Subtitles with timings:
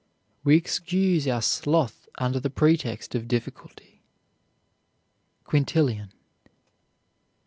[0.43, 4.01] We excuse our sloth under the pretext of difficulty.
[5.43, 6.11] QUINTILLIAN.